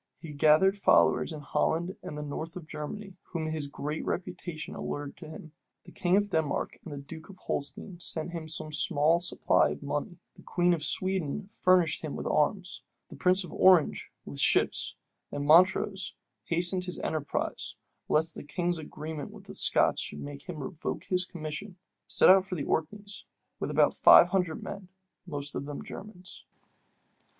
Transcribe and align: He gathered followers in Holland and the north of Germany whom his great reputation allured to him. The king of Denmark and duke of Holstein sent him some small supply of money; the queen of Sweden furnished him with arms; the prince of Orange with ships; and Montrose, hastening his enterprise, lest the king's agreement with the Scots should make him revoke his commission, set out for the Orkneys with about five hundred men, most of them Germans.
He 0.17 0.33
gathered 0.33 0.75
followers 0.75 1.31
in 1.31 1.41
Holland 1.41 1.95
and 2.01 2.17
the 2.17 2.23
north 2.23 2.55
of 2.55 2.65
Germany 2.65 3.17
whom 3.33 3.45
his 3.45 3.67
great 3.67 4.03
reputation 4.03 4.73
allured 4.73 5.15
to 5.17 5.29
him. 5.29 5.51
The 5.83 5.91
king 5.91 6.17
of 6.17 6.31
Denmark 6.31 6.79
and 6.83 7.05
duke 7.05 7.29
of 7.29 7.37
Holstein 7.37 7.99
sent 7.99 8.31
him 8.31 8.47
some 8.47 8.71
small 8.71 9.19
supply 9.19 9.69
of 9.69 9.83
money; 9.83 10.17
the 10.33 10.41
queen 10.41 10.73
of 10.73 10.83
Sweden 10.83 11.45
furnished 11.45 12.01
him 12.01 12.15
with 12.15 12.25
arms; 12.25 12.81
the 13.09 13.15
prince 13.15 13.43
of 13.43 13.53
Orange 13.53 14.11
with 14.25 14.39
ships; 14.39 14.95
and 15.31 15.45
Montrose, 15.45 16.15
hastening 16.45 16.81
his 16.81 16.97
enterprise, 17.01 17.75
lest 18.09 18.33
the 18.33 18.43
king's 18.43 18.79
agreement 18.79 19.29
with 19.29 19.43
the 19.43 19.53
Scots 19.53 20.01
should 20.01 20.19
make 20.21 20.49
him 20.49 20.57
revoke 20.63 21.03
his 21.03 21.25
commission, 21.25 21.77
set 22.07 22.27
out 22.27 22.47
for 22.47 22.55
the 22.55 22.63
Orkneys 22.65 23.25
with 23.59 23.69
about 23.69 23.93
five 23.93 24.29
hundred 24.29 24.63
men, 24.63 24.87
most 25.27 25.53
of 25.53 25.65
them 25.67 25.83
Germans. 25.83 26.43